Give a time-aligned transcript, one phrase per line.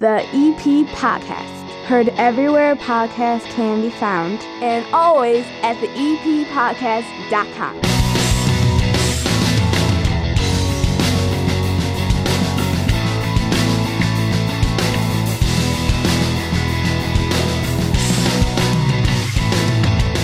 [0.00, 1.56] the EP Podcast.
[1.86, 7.74] Heard everywhere podcasts can be found, and always at the E eppodcast.com.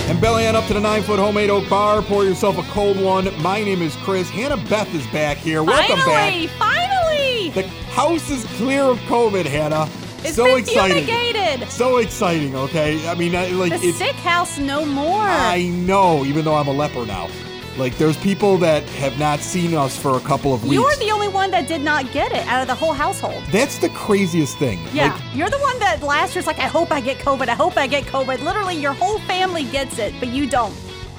[0.09, 2.01] And belly on up to the nine foot homemade oak bar.
[2.01, 3.29] Pour yourself a cold one.
[3.41, 4.29] My name is Chris.
[4.29, 5.63] Hannah Beth is back here.
[5.63, 6.57] Welcome finally, back.
[6.57, 7.49] finally!
[7.49, 9.87] The house is clear of COVID, Hannah.
[10.23, 11.05] It's so exciting.
[11.05, 11.69] fumigated.
[11.69, 13.07] So exciting, okay?
[13.07, 13.97] I mean, I- like, The it's.
[13.97, 15.21] sick house no more.
[15.21, 17.29] I know, even though I'm a leper now.
[17.77, 20.75] Like, there's people that have not seen us for a couple of weeks.
[20.75, 23.43] You're the only one that did not get it out of the whole household.
[23.51, 24.79] That's the craziest thing.
[24.93, 27.49] Yeah, Like, you're the one that last year's like, I hope I get COVID.
[27.49, 28.41] I hope I get COVID.
[28.43, 30.73] Literally, your whole family gets it, but you don't.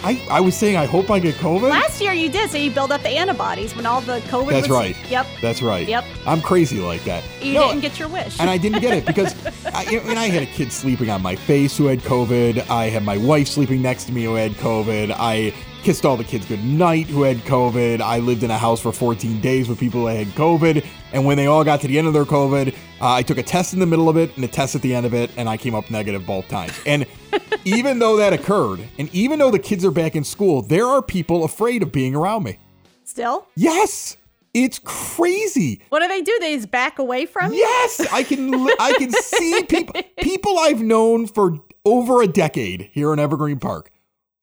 [0.07, 1.69] I, I was saying, I hope I get COVID.
[1.69, 4.69] Last year you did, so you build up the antibodies when all the COVID That's
[4.69, 4.79] was.
[4.79, 5.11] right.
[5.11, 5.27] Yep.
[5.43, 5.89] That's right.
[5.89, 6.05] Yep.
[6.25, 7.25] I'm crazy like that.
[7.43, 8.39] You No, didn't get your wish.
[8.39, 9.35] and I didn't get it because
[9.67, 12.71] I, I mean, I had a kid sleeping on my face who had COVID.
[12.71, 15.13] I had my wife sleeping next to me who had COVID.
[15.19, 18.01] I kissed all the kids good night who had COVID.
[18.01, 20.85] I lived in a house for 14 days with people that had COVID.
[21.13, 23.43] And when they all got to the end of their COVID, uh, I took a
[23.43, 25.49] test in the middle of it and a test at the end of it, and
[25.49, 26.73] I came up negative both times.
[26.87, 27.07] And
[27.65, 31.03] even though that occurred, and even though the kids are back in school, there are
[31.03, 32.59] people afraid of being around me.
[33.05, 33.47] Still?
[33.55, 34.17] Yes,
[34.55, 35.83] it's crazy.
[35.91, 36.37] What do they do?
[36.41, 37.59] They just back away from you?
[37.59, 38.55] Yes, I can.
[38.81, 40.01] I can see people.
[40.23, 43.91] People I've known for over a decade here in Evergreen Park.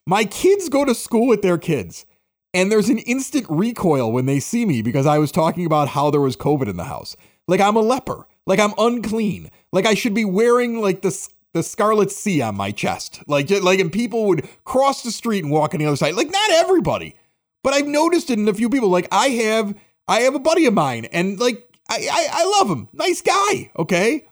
[0.06, 2.06] My kids go to school with their kids,
[2.54, 6.12] and there's an instant recoil when they see me because I was talking about how
[6.12, 7.16] there was COVID in the house.
[7.48, 8.28] Like I'm a leper.
[8.46, 9.50] Like I'm unclean.
[9.72, 13.22] Like I should be wearing like the the scarlet C on my chest.
[13.28, 16.16] Like like and people would cross the street and walk on the other side.
[16.16, 17.16] Like not everybody,
[17.64, 18.90] but I've noticed it in a few people.
[18.90, 19.76] Like I have
[20.08, 22.88] I have a buddy of mine, and like I I, I love him.
[22.94, 23.72] Nice guy.
[23.78, 24.28] Okay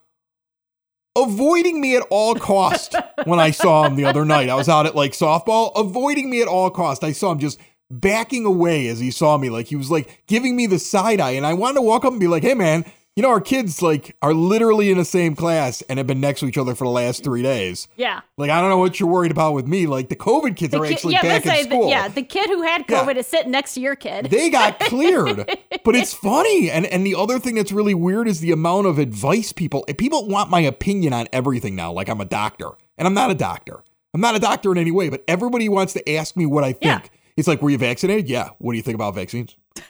[1.16, 4.50] avoiding me at all cost when I saw him the other night.
[4.50, 7.04] I was out at like softball, avoiding me at all cost.
[7.04, 7.60] I saw him just
[7.90, 9.50] backing away as he saw me.
[9.50, 11.32] Like he was like giving me the side eye.
[11.32, 12.86] And I wanted to walk up and be like, hey man,
[13.16, 16.40] you know, our kids like are literally in the same class and have been next
[16.40, 17.88] to each other for the last three days.
[17.98, 18.22] Yeah.
[18.38, 19.86] Like, I don't know what you're worried about with me.
[19.86, 21.90] Like the COVID kids The are kid- actually yeah, back in school.
[21.90, 23.04] yeah, the kid who had Yeah.
[23.04, 24.28] COVID is sitting next to your kid.
[24.28, 25.38] they got cleared.
[25.84, 26.72] but it's funny.
[26.72, 30.28] And and the other thing that's really weird is the amount of advice people people
[30.28, 32.70] want my opinion on everything now, like I'm a doctor.
[32.98, 33.84] And I'm not a doctor.
[34.14, 36.74] I'm not a doctor in any way, but everybody wants to ask me what I
[36.74, 36.84] think.
[36.84, 37.10] Yeah.
[37.38, 38.30] It's like, were you vaccinated?
[38.30, 38.50] Yeah.
[38.60, 39.56] What do you think about vaccines?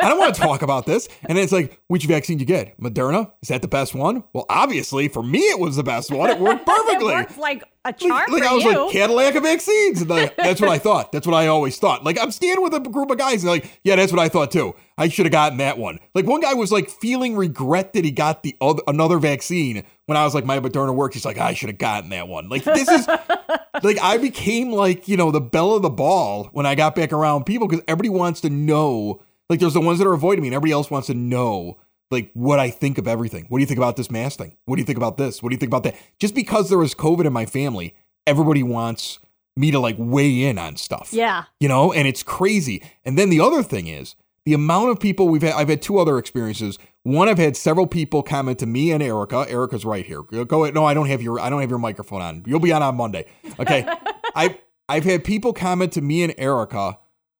[0.00, 1.08] I don't want to talk about this.
[1.24, 2.78] And then it's like, which vaccine you get?
[2.80, 3.32] Moderna?
[3.42, 4.24] Is that the best one?
[4.32, 6.30] Well, obviously, for me, it was the best one.
[6.30, 7.12] It worked perfectly.
[7.12, 8.84] it worked like a charm like for I was you.
[8.84, 10.06] like Cadillac of vaccines.
[10.06, 11.12] Like, that's what I thought.
[11.12, 12.04] That's what I always thought.
[12.04, 14.50] Like I'm standing with a group of guys and like, yeah, that's what I thought
[14.50, 14.74] too.
[14.98, 16.00] I should have gotten that one.
[16.14, 20.16] Like one guy was like feeling regret that he got the other another vaccine when
[20.16, 21.14] I was like my Moderna works.
[21.14, 22.48] He's like, I should have gotten that one.
[22.48, 23.06] Like this is
[23.82, 27.12] like I became like you know the belle of the ball when I got back
[27.12, 29.22] around people because everybody wants to know.
[29.48, 31.78] Like there's the ones that are avoiding me, and everybody else wants to know
[32.10, 33.46] like what I think of everything.
[33.48, 34.56] What do you think about this mask thing?
[34.64, 35.42] What do you think about this?
[35.42, 35.96] What do you think about that?
[36.18, 37.96] Just because there was COVID in my family,
[38.26, 39.18] everybody wants
[39.56, 41.10] me to like weigh in on stuff.
[41.12, 41.44] yeah.
[41.60, 42.82] You know, and it's crazy.
[43.04, 44.14] And then the other thing is
[44.44, 45.54] the amount of people we've had.
[45.54, 46.78] I've had two other experiences.
[47.02, 49.46] One, I've had several people comment to me and Erica.
[49.48, 50.22] Erica's right here.
[50.22, 50.74] Go ahead.
[50.74, 51.40] No, I don't have your.
[51.40, 52.44] I don't have your microphone on.
[52.46, 53.26] You'll be on on Monday.
[53.58, 53.86] Okay.
[54.34, 54.56] I've
[54.88, 56.98] I've had people comment to me and Erica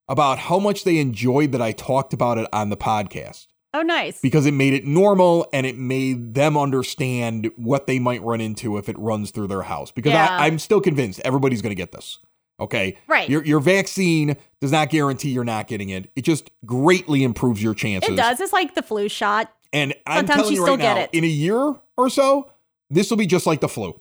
[0.08, 4.20] about how much they enjoyed that I talked about it on the podcast Oh, nice.
[4.20, 8.78] because it made it normal and it made them understand what they might run into
[8.78, 9.90] if it runs through their house.
[9.90, 10.28] Because Yeah.
[10.28, 12.18] I, I'm still convinced everybody's going to get this.
[12.58, 12.96] Okay.
[13.06, 13.28] Right.
[13.28, 16.10] Your, your vaccine does not guarantee you're not getting it.
[16.16, 18.10] It just greatly improves your chances.
[18.10, 18.40] it does.
[18.40, 19.52] It's like the flu shot.
[19.74, 21.10] And I'm telling you you still right get now, it.
[21.12, 22.50] in a year or so,
[22.88, 24.00] this will be just like the flu.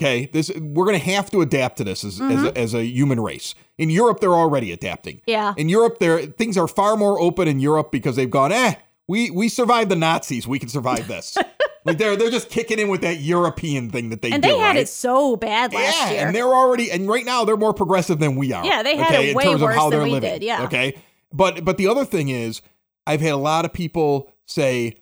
[0.00, 2.46] Okay, this we're going to have to adapt to this as, as, Mm-hmm.
[2.46, 3.54] a, as a human race.
[3.78, 5.20] In Europe, they're already adapting.
[5.26, 5.54] Yeah.
[5.56, 8.74] In Europe, there things are far more open in Europe because they've gone, eh,
[9.08, 11.36] we we survived the Nazis, we can survive this.
[11.84, 14.48] like they're they're just kicking in with that European thing that they And do.
[14.48, 14.76] they had right?
[14.78, 16.26] it so bad last yeah, year.
[16.26, 18.64] and they're already and right now they're more progressive than we are.
[18.64, 20.30] Yeah, they had okay, it in way terms worse of how than they're we living.
[20.32, 20.64] did, yeah.
[20.64, 20.96] Okay.
[21.32, 22.62] But but the other thing is,
[23.06, 24.96] I've had a lot of people say,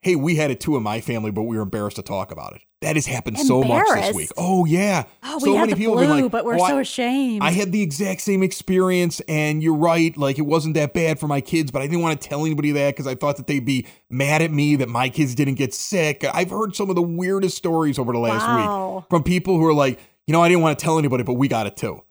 [0.00, 2.54] Hey, we had it too in my family, but we were embarrassed to talk about
[2.54, 2.62] it.
[2.84, 4.30] That has happened so much this week.
[4.36, 5.04] Oh yeah.
[5.22, 7.42] oh, so we had many people flu, like, but we're "Oh, I- so ashamed.
[7.42, 10.16] I had the exact same experience, and you're right.
[10.16, 12.72] Like, it wasn't that bad for my kids, but I didn't want to tell anybody
[12.72, 15.72] that because I thought that they'd be mad at me that my kids didn't get
[15.74, 16.24] sick.
[16.32, 18.96] I've heard some of the weirdest stories over the last Wow.
[18.98, 21.34] week from people who are like, you know, I didn't want to tell anybody, but
[21.34, 22.02] we got it too.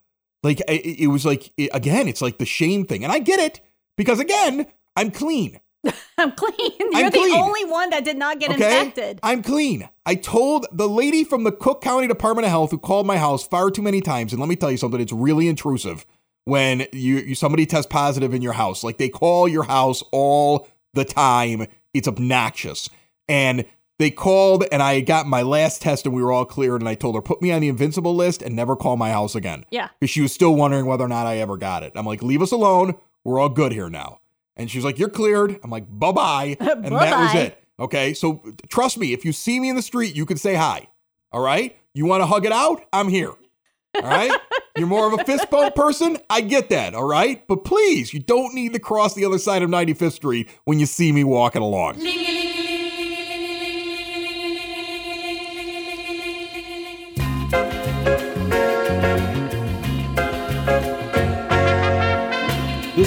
[0.44, 3.04] Like, it, it was like, it- again, it's like the shame thing.
[3.04, 3.62] And I get it
[3.96, 4.66] because, again,
[4.96, 5.60] I'm clean.
[6.18, 6.72] I'm clean.
[6.80, 7.36] You're I'm the clean.
[7.36, 8.80] only one that did not get Okay?
[8.80, 9.20] infected.
[9.24, 9.90] I'm clean.
[10.06, 13.46] I told the lady from the Cook County Department of Health who called my house
[13.48, 16.06] far too many times, and let me tell you something, it's really intrusive
[16.46, 18.84] when you, you somebody tests positive in your house.
[18.84, 21.68] Like they call your house all the time.
[21.94, 22.90] It's obnoxious.
[23.28, 23.66] And
[24.00, 26.96] they called and I got my last test and we were all cleared and I
[26.96, 29.66] told her put me on the invincible list and never call my house again.
[29.72, 29.90] Yeah.
[30.00, 31.94] Because she was still wondering whether or not I ever got it.
[31.96, 32.96] I'm like, leave us alone.
[33.24, 34.20] We're all good here now.
[34.56, 35.60] And she's like, you're cleared.
[35.64, 36.58] I'm like, bye bye.
[36.60, 37.64] And that was it.
[37.80, 38.14] Okay.
[38.14, 40.88] So trust me, if you see me in the street, you can say hi.
[41.32, 41.78] All right.
[41.94, 42.86] You want to hug it out?
[42.94, 43.34] I'm here.
[43.96, 44.32] All right.
[44.78, 46.18] You're more of a fist bump person.
[46.30, 46.96] I get that.
[46.96, 47.46] All right.
[47.48, 50.88] But please, you don't need to cross the other side of 95th Street when you
[50.88, 52.00] see me walking along.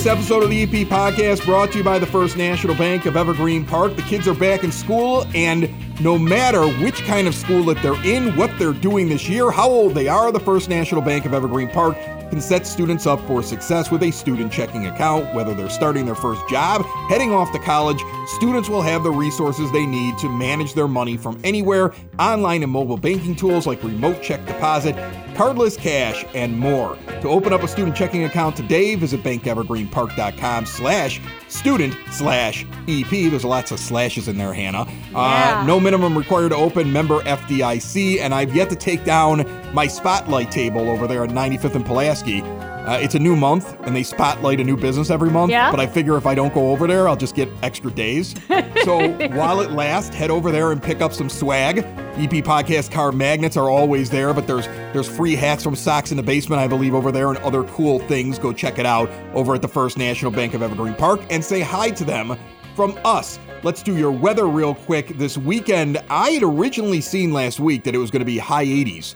[0.08, 3.64] Episode of the EP podcast brought to you by the First National Bank of Evergreen
[3.64, 3.96] Park.
[3.96, 5.68] The kids are back in school, and
[6.00, 9.68] no matter which kind of school that they're in, what they're doing this year, how
[9.68, 11.96] old they are, the First National Bank of Evergreen Park
[12.30, 15.32] can set students up for success with a student checking account.
[15.34, 19.70] Whether they're starting their first job, heading off to college, students will have the resources
[19.72, 24.22] they need to manage their money from anywhere, online and mobile banking tools like remote
[24.22, 24.96] check deposit,
[25.34, 26.98] cardless cash, and more.
[27.20, 33.08] To open up a student checking account today, visit bankevergreenpark.com slash student slash EP.
[33.08, 34.86] There's lots of slashes in there, Hannah.
[35.12, 35.60] Yeah.
[35.60, 39.86] Uh, no minimum required to open, member FDIC, and I've yet to take down my
[39.86, 42.42] spotlight table over there at 95th and Pulaski.
[42.42, 45.52] Uh, it's a new month, and they spotlight a new business every month.
[45.52, 45.70] Yeah.
[45.70, 48.34] But I figure if I don't go over there, I'll just get extra days.
[48.84, 51.78] so while it lasts, head over there and pick up some swag.
[52.16, 56.16] EP podcast car magnets are always there, but there's there's free hats from Socks in
[56.16, 58.40] the Basement, I believe, over there, and other cool things.
[58.40, 61.60] Go check it out over at the First National Bank of Evergreen Park and say
[61.60, 62.36] hi to them
[62.76, 63.40] from us.
[63.62, 65.16] Let's do your weather real quick.
[65.18, 68.66] This weekend, I had originally seen last week that it was going to be high
[68.66, 69.14] 80s.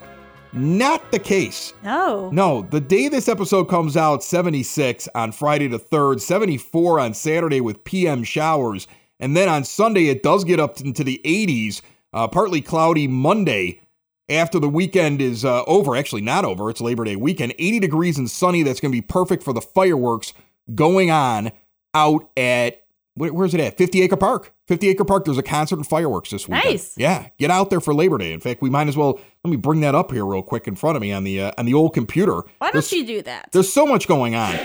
[0.53, 1.75] Not the case.
[1.85, 2.31] No.
[2.31, 7.61] No, the day this episode comes out, 76 on Friday the 3rd, 74 on Saturday
[7.61, 8.89] with PM showers.
[9.21, 13.83] And then on Sunday, it does get up into the 80s, uh, partly cloudy Monday
[14.29, 15.95] after the weekend is uh, over.
[15.95, 16.71] Actually, not over.
[16.71, 17.55] It's Labor Day weekend.
[17.59, 18.63] 80 degrees and sunny.
[18.63, 20.33] That's going to be perfect for the fireworks
[20.75, 21.53] going on
[21.95, 22.83] out at,
[23.21, 23.77] where, where's it at?
[23.77, 24.53] 50 Acre Park.
[24.69, 25.25] 50 Acre Park.
[25.27, 26.65] There's a concert and fireworks this weekend.
[26.75, 26.95] Nice.
[26.97, 28.33] Yeah, get out there for Labor Day.
[28.33, 30.75] In fact, we might as well, let me bring that up here real quick in
[30.75, 32.43] front of me on the, uh, on the old computer.
[32.59, 33.51] Why There's- don't you do that?
[33.53, 34.59] there's so much going on.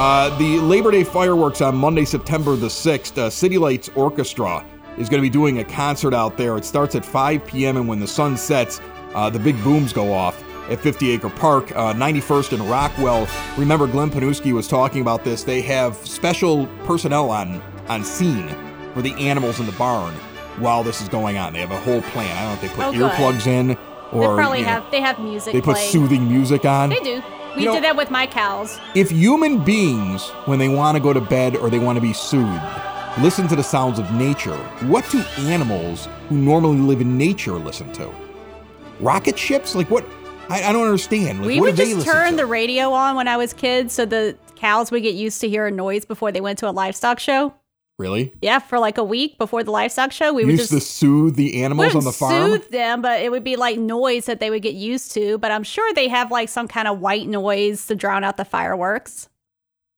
[0.00, 4.64] Uh, the Labor Day fireworks on Monday, September the 6th, uh, City Lights Orchestra
[4.96, 6.56] is going to be doing a concert out there.
[6.56, 8.80] It starts at 5 p.m., and when the sun sets,
[9.14, 13.26] uh, the big booms go off at 50 Acre Park, uh, 91st and Rockwell.
[13.56, 15.42] Remember, Glenn Panuski was talking about this.
[15.44, 18.48] They have special personnel on, on scene
[18.94, 20.14] for the animals in the barn
[20.58, 21.52] while this is going on.
[21.52, 22.36] They have a whole plan.
[22.36, 23.76] I don't know if they put Oh, earplugs in
[24.12, 24.36] or.
[24.36, 26.90] They probably you know, have they have music they put soothing music on.
[26.90, 27.22] They do.
[27.56, 28.78] We You know- did that with my cows.
[28.94, 32.12] If human beings, when they want to go to bed or they want to be
[32.12, 32.62] soothed,
[33.20, 34.56] listen to the sounds of nature,
[34.86, 38.10] what do animals who normally live in nature listen to?
[39.00, 39.74] Rocket ships?
[39.74, 40.04] Like what?
[40.48, 41.40] I, I don't understand.
[41.40, 44.90] Like, we would just turn the radio on when I was kids, so the cows
[44.90, 47.54] would get used to hearing noise before they went to a livestock show.
[47.98, 48.32] Really?
[48.40, 51.34] Yeah, for like a week before the livestock show, we You would just to soothe
[51.34, 52.52] the animals on the farm?
[52.52, 55.36] soothe them, but it would be like noise that they would get used to.
[55.38, 58.44] But I'm sure they have like some kind of white noise to drown out the
[58.44, 59.28] fireworks.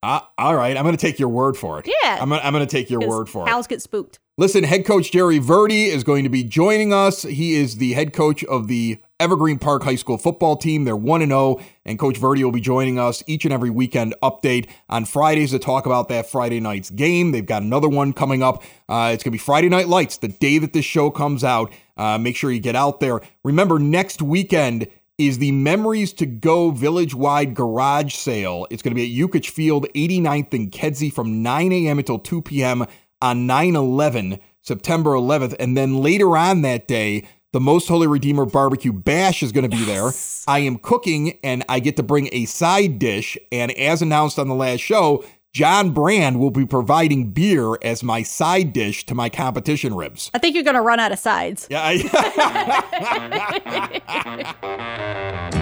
[0.02, 1.87] Ah, all right, I'm going to take your word for it.
[2.02, 2.19] Yeah.
[2.23, 3.50] I'm going I'm to take your word for it.
[3.50, 4.19] cows get spooked.
[4.40, 7.25] Listen, head coach Jerry Verde is going to be joining us.
[7.25, 10.85] He is the head coach of the Evergreen Park High School football team.
[10.85, 14.66] They're 1 0, and Coach Verde will be joining us each and every weekend update
[14.88, 17.32] on Fridays to talk about that Friday night's game.
[17.32, 18.62] They've got another one coming up.
[18.88, 21.70] Uh, it's going to be Friday Night Lights, the day that this show comes out.
[21.99, 23.20] Uh, make sure you get out there.
[23.44, 24.87] Remember, next weekend
[25.18, 28.66] is the Memories to Go village wide garage sale.
[28.70, 31.99] It's going to be at Yukich Field, 89th and Kedzie from 9 a.m.
[31.99, 32.87] until 2 p.m.
[33.23, 35.55] on 9 11, September 11th.
[35.59, 39.77] And then later on that day, the Most Holy Redeemer Barbecue Bash is going to
[39.77, 40.11] be there.
[40.47, 43.37] I am cooking and I get to bring a side dish.
[43.50, 48.23] And as announced on the last show, John Brand will be providing beer as my
[48.23, 50.31] side dish to my competition ribs.
[50.33, 51.67] I think you're gonna run out of sides.
[51.69, 51.83] Yeah.
[51.83, 51.97] I-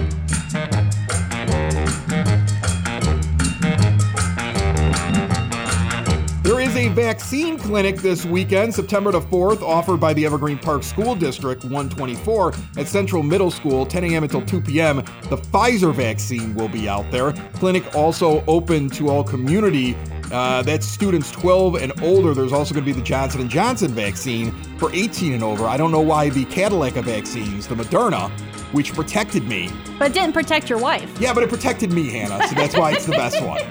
[6.49, 10.81] There is a vaccine clinic this weekend, September the 4th, offered by the Evergreen Park
[10.81, 14.23] School District 124 at Central Middle School, 10 a.m.
[14.23, 14.95] until 2 p.m.
[15.29, 17.33] The Pfizer vaccine will be out there.
[17.53, 19.95] Clinic also open to all community.
[20.31, 22.33] Uh, that's students 12 and older.
[22.33, 25.65] There's also going to be the Johnson & Johnson vaccine for 18 and over.
[25.65, 28.31] I don't know why the Cadillac vaccines, the Moderna,
[28.71, 29.69] which protected me.
[29.97, 31.11] But didn't protect your wife.
[31.19, 33.61] Yeah, but it protected me, Hannah, so that's why it's the best one.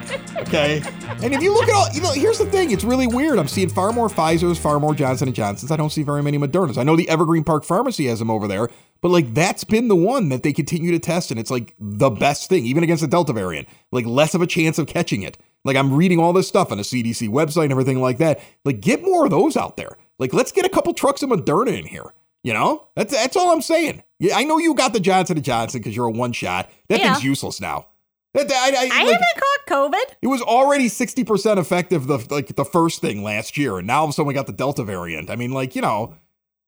[0.46, 0.82] Okay?
[1.22, 3.38] And if you look at all, you know, here's the thing, it's really weird.
[3.38, 5.70] I'm seeing far more Pfizer's, far more Johnson & Johnson's.
[5.70, 6.78] I don't see very many Modernas.
[6.78, 8.68] I know the Evergreen Park Pharmacy has them over there,
[9.00, 12.10] but like that's been the one that they continue to test and it's like the
[12.10, 13.68] best thing even against the Delta variant.
[13.92, 15.38] Like less of a chance of catching it.
[15.64, 18.40] Like I'm reading all this stuff on the CDC website and everything like that.
[18.64, 19.96] Like get more of those out there.
[20.18, 22.12] Like let's get a couple trucks of Moderna in here.
[22.44, 24.02] You know, that's that's all I'm saying.
[24.20, 26.70] Yeah, I know you got the Johnson and Johnson because you're a one shot.
[26.88, 27.12] That Yeah.
[27.14, 27.86] thing's useless now.
[28.34, 29.18] That, I, I, I like, haven't
[29.66, 30.14] caught COVID.
[30.22, 33.98] it was already sixty percent effective the like the first thing last year, and now
[34.00, 35.30] all of a sudden we got the Delta variant.
[35.30, 36.14] I mean, like you know,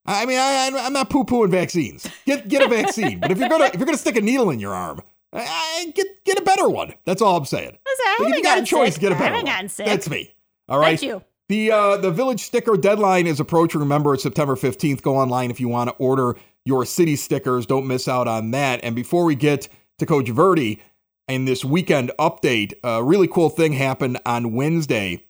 [0.06, 2.06] I mean, I, I'm not poo pooing vaccines.
[2.26, 4.58] Get get a vaccine, but if you're gonna if you're gonna stick a needle in
[4.58, 5.40] your arm, I,
[5.86, 6.94] I- get get a better one.
[7.04, 7.78] That's all I'm saying.
[7.86, 9.02] I if you got a choice, sick.
[9.02, 9.54] get a I better haven't one.
[9.54, 9.86] gotten sick.
[9.86, 10.34] That's me.
[10.68, 10.98] All right.
[10.98, 11.22] Thank you.
[11.50, 13.80] The uh, the village sticker deadline is approaching.
[13.80, 15.02] Remember, it's September 15th.
[15.02, 17.66] Go online if you want to order your city stickers.
[17.66, 18.78] Don't miss out on that.
[18.84, 19.66] And before we get
[19.98, 20.80] to Coach Verde
[21.26, 25.26] and this weekend update, a really cool thing happened on Wednesday.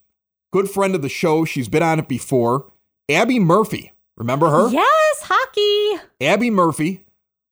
[0.53, 1.47] Good friend of the show.
[1.47, 2.71] She's been on it before.
[3.09, 3.91] Abby Murphy.
[4.19, 4.69] Remember her?
[4.69, 6.07] Yes, hockey.
[6.21, 7.07] Abby Murphy,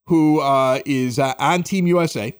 [0.08, 2.38] who uh, is uh, on Team USA.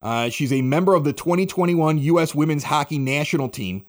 [0.00, 2.32] Uh, she's a member of the 2021 U.S.
[2.32, 3.86] Women's Hockey National Team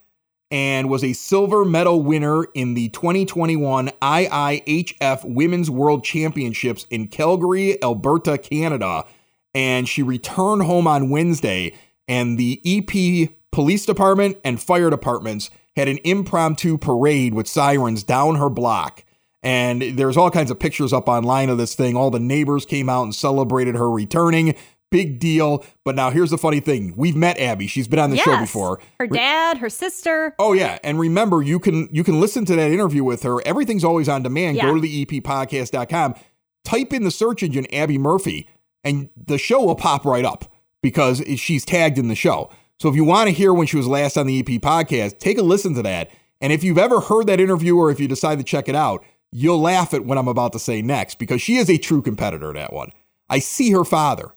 [0.51, 7.81] and was a silver medal winner in the 2021 IIHF Women's World Championships in Calgary,
[7.83, 9.05] Alberta, Canada.
[9.53, 11.73] And she returned home on Wednesday,
[12.07, 18.35] and the EP Police Department and fire departments had an impromptu parade with sirens down
[18.35, 19.03] her block.
[19.43, 21.95] And there's all kinds of pictures up online of this thing.
[21.95, 24.55] All the neighbors came out and celebrated her returning.
[24.95, 25.65] Big deal.
[25.83, 26.93] But now here's the funny thing.
[26.95, 27.67] We've met Abby.
[27.67, 28.23] She's been on the yes.
[28.23, 28.79] show before.
[28.97, 30.33] Her dad, her sister.
[30.39, 33.45] Oh yeah, and remember you can you can listen to that interview with her.
[33.45, 34.55] Everything's always on demand.
[34.55, 34.67] Yeah.
[34.67, 36.15] Go to the eppodcast.com,
[36.63, 38.47] type in the search engine Abby Murphy,
[38.85, 40.49] and the show will pop right up
[40.81, 42.49] because she's tagged in the show.
[42.79, 45.37] So if you want to hear when she was last on the EP podcast, take
[45.37, 46.09] a listen to that.
[46.39, 49.03] And if you've ever heard that interview or if you decide to check it out,
[49.33, 52.53] you'll laugh at what I'm about to say next because she is a true competitor,
[52.53, 52.91] that one.
[53.29, 54.31] I see her father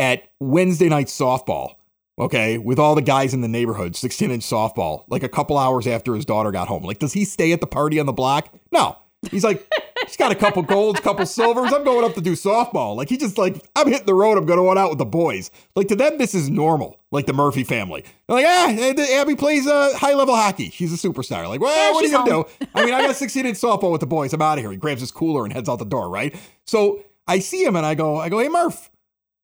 [0.00, 1.74] at Wednesday night softball,
[2.18, 5.86] okay, with all the guys in the neighborhood, 16 inch softball, like a couple hours
[5.86, 6.82] after his daughter got home.
[6.82, 8.52] Like, does he stay at the party on the block?
[8.72, 8.96] No.
[9.30, 9.70] He's like,
[10.06, 11.70] he's got a couple golds, couple silvers.
[11.74, 12.96] I'm going up to do softball.
[12.96, 14.38] Like, he just like, I'm hitting the road.
[14.38, 15.50] I'm going out with the boys.
[15.76, 16.98] Like, to them, this is normal.
[17.10, 18.04] Like the Murphy family.
[18.26, 20.70] They're like, ah, Abby plays uh, high level hockey.
[20.70, 21.46] She's a superstar.
[21.46, 22.66] Like, well, Yeah, what are you going to do?
[22.74, 24.32] I mean, I got 16 inch softball with the boys.
[24.32, 24.70] I'm out of here.
[24.70, 26.34] He grabs his cooler and heads out the door, right?
[26.64, 28.90] So I see him and I go, I go, hey, Murph,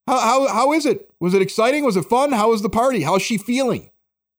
[0.06, 1.10] how, how, how is it?
[1.20, 1.84] Was it exciting?
[1.84, 2.32] Was it fun?
[2.32, 3.02] How was the party?
[3.02, 3.90] How's she feeling?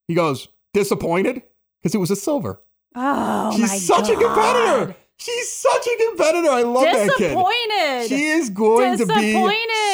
[0.07, 1.41] He goes, disappointed
[1.81, 2.61] because it was a silver.
[2.95, 4.95] Oh, She's such a competitor.
[5.19, 6.49] She's such a competitor.
[6.49, 7.29] I love that kid.
[7.29, 8.07] Disappointed.
[8.07, 9.33] She is going to be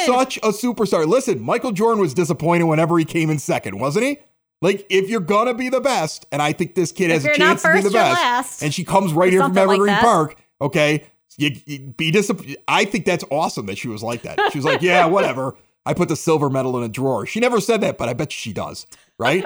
[0.06, 1.06] such a superstar.
[1.06, 4.18] Listen, Michael Jordan was disappointed whenever he came in second, wasn't he?
[4.60, 7.34] Like, if you're gonna be the best, and I think this kid If has a
[7.36, 8.62] chance to be the best, last.
[8.62, 9.96] and she comes right here from something like Evergreen.
[9.96, 11.04] Park, okay,
[11.36, 12.58] you, you be disappointed.
[12.68, 14.38] I think that's awesome that she was like that.
[14.52, 15.56] She was like, yeah, whatever.
[15.86, 17.26] I put the silver medal in a drawer.
[17.26, 18.86] She never said that, but I bet she does,
[19.18, 19.44] right?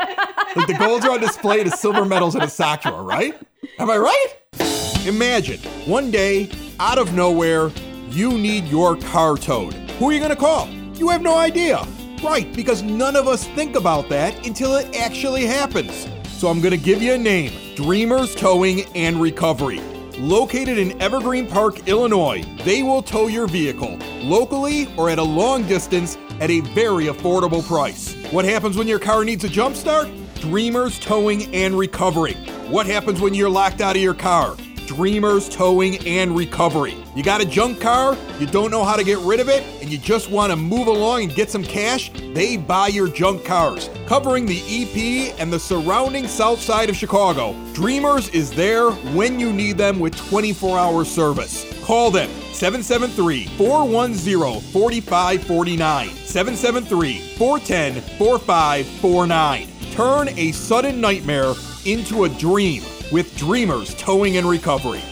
[0.57, 3.35] like the golds are on display, the silver medals in a sock drawer, right?
[3.79, 5.07] Am I right?
[5.07, 7.73] Imagine one day, out of nowhere,
[8.11, 9.75] you need your car towed.
[9.99, 10.69] Who are you going to call?
[10.95, 11.85] You have no idea.
[12.23, 16.09] Right, because none of us think about that until it actually happens.
[16.39, 19.81] So I'm going to give you a name Dreamers Towing and Recovery.
[20.19, 25.63] Located in Evergreen Park, Illinois, they will tow your vehicle locally or at a long
[25.69, 28.15] distance at a very affordable price.
[28.33, 30.09] What happens when your car needs a jump start?
[30.35, 32.35] Dreamers Towing and Recovery.
[32.69, 34.57] What happens when you're locked out of your car?
[34.89, 36.97] Dreamers Towing and Recovery.
[37.15, 39.91] You got a junk car, you don't know how to get rid of it, and
[39.91, 42.11] you just want to move along and get some cash?
[42.33, 43.91] They buy your junk cars.
[44.07, 49.53] Covering the EP and the surrounding south side of Chicago, Dreamers is there when you
[49.53, 51.67] need them with 24 hour service.
[51.85, 56.09] Call them 773 410 4549.
[56.09, 59.69] 773 410 4549.
[59.93, 61.53] Turn a sudden nightmare
[61.85, 65.03] into a dream with Dreamers Towing and Recovery.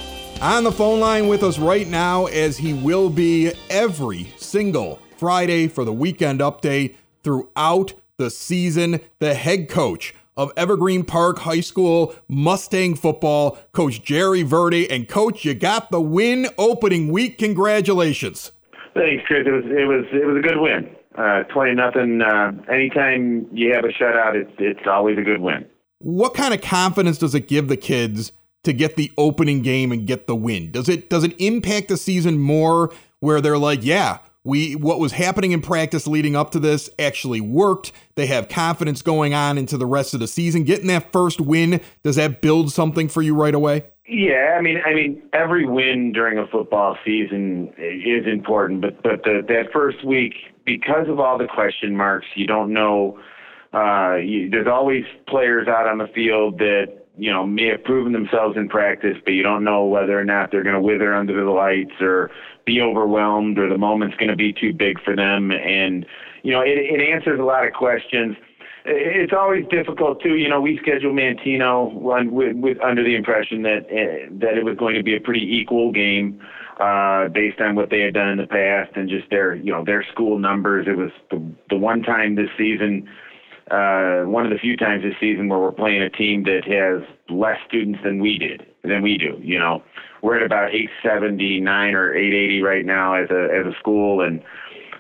[0.42, 5.66] On the phone line with us right now, as he will be every single Friday
[5.66, 12.14] for the weekend update throughout the season, the head coach of Evergreen Park High School
[12.28, 14.90] Mustang football, Coach Jerry Verde.
[14.90, 17.38] And Coach, you got the win opening week.
[17.38, 18.52] Congratulations.
[18.94, 19.46] Thanks, Chris.
[19.46, 20.94] It was it was it was a good win.
[21.16, 22.20] Uh, Twenty nothing.
[22.20, 25.66] Uh, anytime you have a shutout, it's it's always a good win.
[25.98, 28.32] What kind of confidence does it give the kids
[28.64, 30.70] to get the opening game and get the win?
[30.70, 35.12] Does it does it impact the season more where they're like, yeah, we what was
[35.12, 37.92] happening in practice leading up to this actually worked.
[38.14, 40.62] They have confidence going on into the rest of the season.
[40.62, 43.84] Getting that first win, does that build something for you right away?
[44.08, 49.24] Yeah, I mean, I mean, every win during a football season is important, but but
[49.24, 50.34] the, that first week,
[50.64, 53.18] because of all the question marks, you don't know.
[53.73, 58.12] Uh, you, there's always players out on the field that you know may have proven
[58.12, 61.44] themselves in practice, but you don't know whether or not they're going to wither under
[61.44, 62.30] the lights or
[62.64, 65.50] be overwhelmed or the moment's going to be too big for them.
[65.50, 66.06] And
[66.42, 68.37] you know, it, it answers a lot of questions.
[68.85, 70.37] It's always difficult too.
[70.37, 74.76] You know, we scheduled Manteno with, with, under the impression that uh, that it was
[74.76, 76.40] going to be a pretty equal game
[76.78, 79.85] uh, based on what they had done in the past and just their you know
[79.85, 80.87] their school numbers.
[80.88, 83.08] It was the, the one time this season
[83.70, 87.02] uh, one of the few times this season where we're playing a team that has
[87.28, 89.38] less students than we did than we do.
[89.40, 89.82] You know,
[90.23, 94.40] we're at about 879 or 880 right now as a as a school, and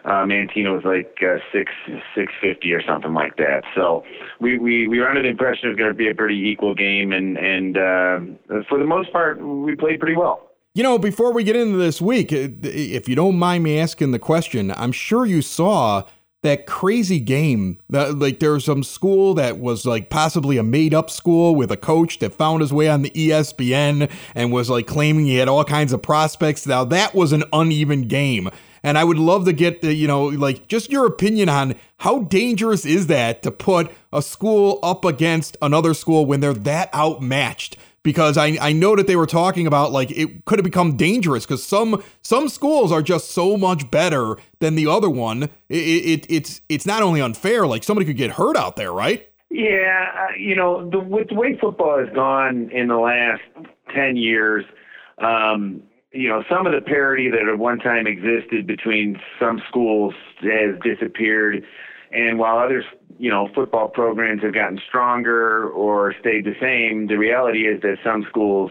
[0.04, 1.72] uh, Manteno is like uh, six
[2.14, 3.62] six fifty or something like that.
[3.74, 4.04] So
[4.40, 6.74] we we we were under the impression it was going to be a pretty equal
[6.74, 10.50] game, and and uh, for the most part, we played pretty well.
[10.74, 14.18] You know, before we get into this week, if you don't mind me asking the
[14.18, 16.02] question, I'm sure you saw
[16.42, 20.94] that crazy game that like there was some school that was like possibly a made
[20.94, 24.86] up school with a coach that found his way on the ESPN and was like
[24.86, 26.66] claiming he had all kinds of prospects.
[26.66, 28.48] Now that was an uneven game.
[28.82, 32.20] And I would love to get the, you know, like just your opinion on how
[32.20, 37.76] dangerous is that to put a school up against another school when they're that outmatched?
[38.06, 41.44] Because I, I know that they were talking about like it could have become dangerous
[41.44, 45.42] because some some schools are just so much better than the other one.
[45.68, 49.28] It, it, it's it's not only unfair, like somebody could get hurt out there, right?
[49.50, 53.42] Yeah, uh, you know, the, with the way football has gone in the last
[53.92, 54.64] ten years,
[55.18, 55.82] um,
[56.12, 60.78] you know, some of the parity that at one time existed between some schools has
[60.84, 61.64] disappeared,
[62.12, 62.84] and while others
[63.18, 67.96] you know, football programs have gotten stronger or stayed the same, the reality is that
[68.04, 68.70] some schools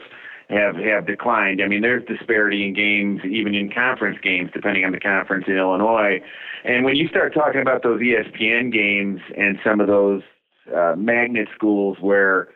[0.49, 1.61] have have declined.
[1.61, 5.57] I mean, there's disparity in games, even in conference games, depending on the conference in
[5.57, 6.21] Illinois.
[6.63, 10.21] And when you start talking about those ESPN games and some of those
[10.75, 12.49] uh, magnet schools where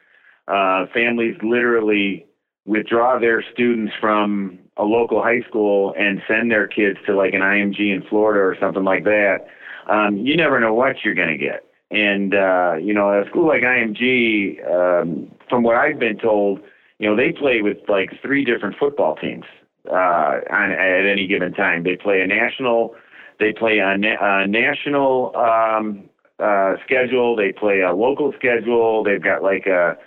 [0.47, 2.25] uh, families literally
[2.65, 7.41] withdraw their students from a local high school and send their kids to like an
[7.41, 9.47] IMG in Florida or something like that,
[9.87, 11.65] um, you never know what you're going to get.
[11.91, 16.59] And uh, you know, a school like IMG, um, from what I've been told,
[16.99, 19.45] you know, they play with like three different football teams
[19.89, 21.83] uh, on at any given time.
[21.83, 22.95] They play a national,
[23.39, 27.35] they play a, na- a national um, uh, schedule.
[27.35, 29.03] They play a local schedule.
[29.03, 29.97] They've got like a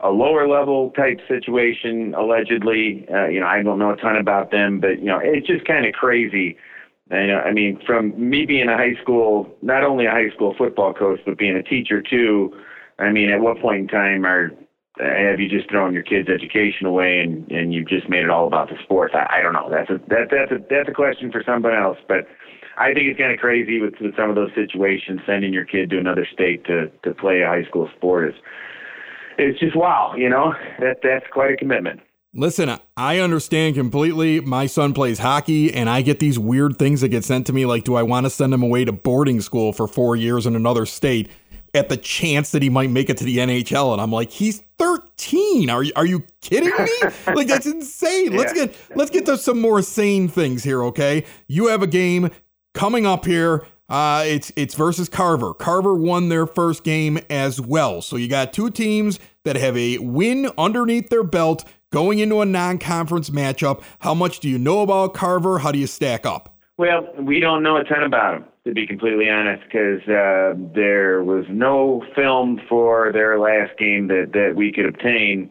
[0.00, 3.06] a lower level type situation allegedly.
[3.12, 5.66] Uh, you know, I don't know a ton about them, but you know, it's just
[5.66, 6.56] kind of crazy
[7.10, 10.92] and, I mean, from me being a high school, not only a high school football
[10.92, 12.54] coach, but being a teacher too.
[12.98, 14.50] I mean, at what point in time are
[15.00, 18.46] have you just thrown your kids' education away and and you've just made it all
[18.46, 19.14] about the sports?
[19.14, 19.70] I, I don't know.
[19.70, 21.98] That's a that that's a that's a question for someone else.
[22.08, 22.26] But
[22.76, 25.20] I think it's kind of crazy with, with some of those situations.
[25.26, 28.34] Sending your kid to another state to to play a high school sport is
[29.38, 30.14] it's just wow.
[30.16, 32.00] You know that that's quite a commitment.
[32.38, 34.38] Listen, I understand completely.
[34.38, 37.66] My son plays hockey, and I get these weird things that get sent to me
[37.66, 40.54] like, do I want to send him away to boarding school for four years in
[40.54, 41.30] another state
[41.74, 43.92] at the chance that he might make it to the NHL?
[43.92, 45.68] And I'm like, he's 13.
[45.68, 47.10] Are you, are you kidding me?
[47.34, 48.36] like, that's insane.
[48.36, 51.24] Let's get let's get to some more sane things here, okay?
[51.48, 52.30] You have a game
[52.72, 53.66] coming up here.
[53.88, 55.54] Uh, it's it's versus Carver.
[55.54, 58.00] Carver won their first game as well.
[58.00, 62.46] So you got two teams that have a win underneath their belt going into a
[62.46, 63.82] non conference matchup.
[64.00, 65.58] How much do you know about Carver?
[65.58, 66.54] How do you stack up?
[66.76, 71.24] Well, we don't know a ton about them, to be completely honest, because uh, there
[71.24, 75.50] was no film for their last game that, that we could obtain.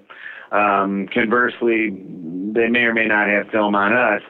[0.54, 4.22] Um, conversely, they may or may not have film on us.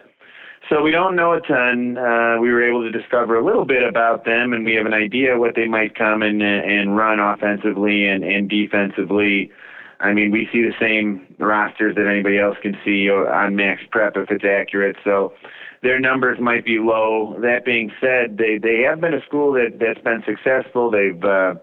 [0.69, 1.97] So we don't know a ton.
[1.97, 4.93] Uh, we were able to discover a little bit about them, and we have an
[4.93, 9.51] idea what they might come and, and run offensively and, and defensively.
[9.99, 14.15] I mean, we see the same rosters that anybody else can see on Max Prep
[14.15, 14.95] if it's accurate.
[15.03, 15.33] So
[15.81, 17.38] their numbers might be low.
[17.41, 20.91] That being said, they they have been a school that that's been successful.
[20.91, 21.55] They've uh,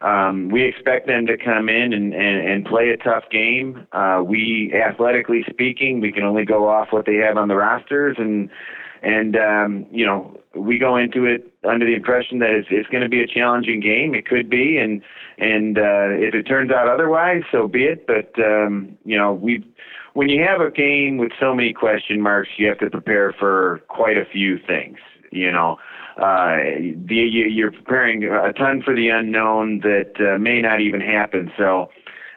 [0.00, 3.86] um, we expect them to come in and, and, and play a tough game.
[3.92, 8.16] Uh, we, athletically speaking, we can only go off what they have on the rosters,
[8.18, 8.50] and
[9.04, 13.02] and um, you know we go into it under the impression that it's, it's going
[13.02, 14.14] to be a challenging game.
[14.14, 15.02] It could be, and
[15.38, 18.06] and uh, if it turns out otherwise, so be it.
[18.06, 19.64] But um, you know we
[20.14, 23.82] when you have a game with so many question marks, you have to prepare for
[23.88, 24.98] quite a few things.
[25.30, 25.78] You know,
[26.16, 26.56] uh,
[27.06, 31.50] the, you're preparing a ton for the unknown that uh, may not even happen.
[31.58, 31.90] So,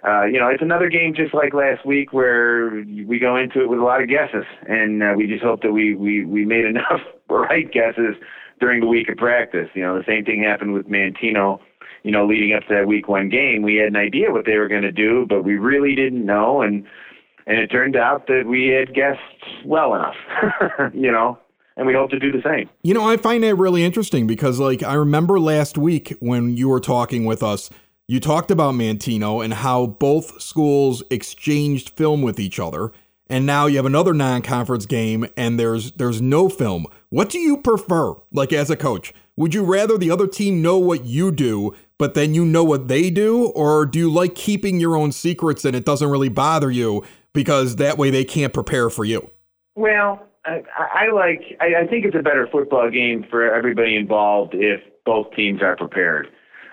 [0.06, 3.70] uh, you know, it's another game just like last week where we go into it
[3.70, 6.66] with a lot of guesses, and uh, we just hope that we we we made
[6.74, 8.16] enough right guesses
[8.60, 9.70] during the week of practice.
[9.74, 11.60] You know, the same thing happened with Manteno,
[12.04, 14.58] You know, leading up to that week one game, we had an idea what they
[14.58, 16.86] were going to do, but we really didn't know, and
[17.48, 19.20] and it turned out that we had guessed
[19.66, 20.16] well enough.
[20.94, 21.40] you know,
[21.76, 22.70] and we hope to do the same.
[22.84, 26.70] You know, I find that really interesting because, like, I remember last week when you
[26.70, 27.70] were talking with us,
[28.08, 32.92] you talked about Manteno and how both schools exchanged film with each other.
[33.30, 36.86] And now you have another non-conference game and there's there's no film.
[37.10, 39.14] What do you prefer like as a coach?
[39.36, 42.88] Would you rather the other team know what you do, but then you know what
[42.88, 46.72] they do or do you like keeping your own secrets and it doesn't really bother
[46.72, 49.30] you because that way they can't prepare for you?
[49.76, 51.42] Well, I, I like.
[51.60, 55.76] I, I think it's a better football game for everybody involved if both teams are
[55.76, 56.30] prepared.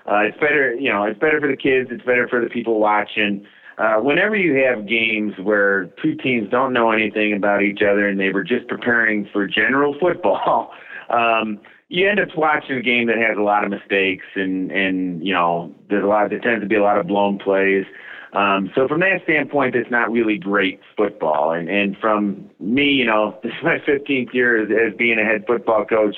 [0.06, 1.88] Uh, it's better, you know, it's better for the kids.
[1.90, 3.46] It's better for the people watching.
[3.76, 8.20] Uh, whenever you have games where two teams don't know anything about each other and
[8.20, 10.70] they were just preparing for general football,
[11.10, 15.24] um, you end up watching a game that has a lot of mistakes and and
[15.24, 16.30] you know there's a lot.
[16.30, 17.84] There tends to be a lot of blown plays.
[18.32, 21.52] Um, so from that standpoint, it's not really great football.
[21.52, 25.24] And and from me, you know, this is my 15th year as, as being a
[25.24, 26.16] head football coach.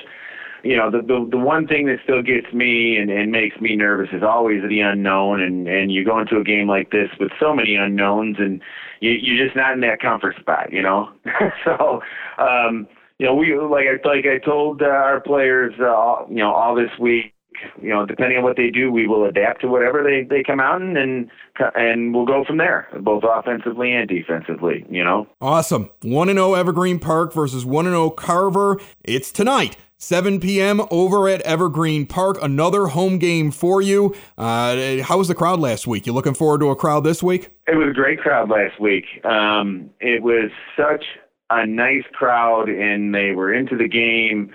[0.66, 3.76] You know, the, the the one thing that still gets me and, and makes me
[3.76, 5.40] nervous is always the unknown.
[5.40, 8.60] And and you go into a game like this with so many unknowns, and
[9.00, 10.72] you, you're just not in that comfort spot.
[10.72, 11.10] You know,
[11.64, 12.02] so.
[12.38, 12.86] um
[13.18, 16.74] you know, we like I like I told uh, our players, uh, you know, all
[16.74, 17.32] this week
[17.80, 20.60] you know, depending on what they do, we will adapt to whatever they they come
[20.60, 21.30] out in, and
[21.74, 24.84] and we'll go from there, both offensively and defensively.
[24.90, 25.26] You know.
[25.40, 25.90] Awesome.
[26.02, 28.78] One and zero oh Evergreen Park versus one and zero oh Carver.
[29.04, 29.76] It's tonight.
[29.98, 30.82] 7 p.m.
[30.90, 32.38] over at Evergreen Park.
[32.42, 34.14] Another home game for you.
[34.36, 36.06] Uh, how was the crowd last week?
[36.06, 37.56] You looking forward to a crowd this week?
[37.66, 39.04] It was a great crowd last week.
[39.24, 41.04] Um, it was such
[41.50, 44.52] a nice crowd, and they were into the game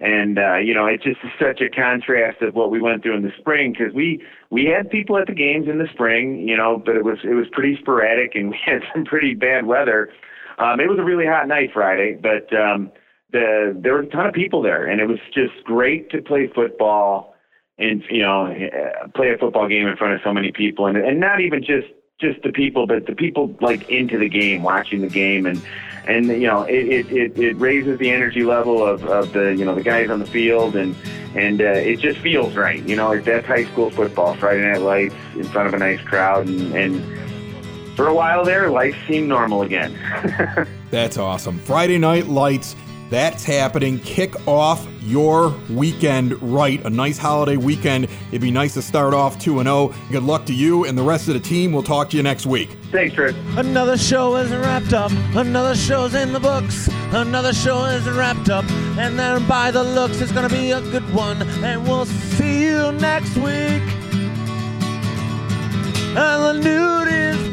[0.00, 3.16] and uh, you know it just is such a contrast of what we went through
[3.16, 6.56] in the spring because we we had people at the games in the spring, you
[6.56, 10.10] know, but it was it was pretty sporadic and we had some pretty bad weather.
[10.58, 12.90] Um, it was a really hot night Friday, but um,
[13.32, 16.48] the there were a ton of people there, and it was just great to play
[16.54, 17.34] football
[17.78, 18.54] and you know
[19.14, 21.88] play a football game in front of so many people, and and not even just
[22.20, 25.62] just the people, but the people like into the game, watching the game, and
[26.06, 29.74] and you know it it, it raises the energy level of, of the you know
[29.74, 30.96] the guys on the field, and
[31.36, 32.82] and uh, it just feels right.
[32.88, 36.48] You know, that's high school football, Friday Night Lights in front of a nice crowd,
[36.48, 39.96] and, and for a while there, life seemed normal again.
[40.90, 41.58] that's awesome.
[41.58, 42.74] Friday Night Lights
[43.10, 43.98] that's happening.
[44.00, 46.84] Kick off your weekend right.
[46.84, 48.08] A nice holiday weekend.
[48.28, 49.94] It'd be nice to start off 2 0.
[50.10, 51.72] Good luck to you and the rest of the team.
[51.72, 52.76] We'll talk to you next week.
[52.90, 53.34] Thanks, Chris.
[53.56, 55.10] Another show is wrapped up.
[55.34, 56.88] Another show's in the books.
[57.12, 58.64] Another show is wrapped up.
[58.98, 61.42] And then by the looks, it's going to be a good one.
[61.64, 63.82] And we'll see you next week.
[66.16, 67.52] And the nude is